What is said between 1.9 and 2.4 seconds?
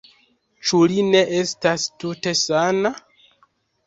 tute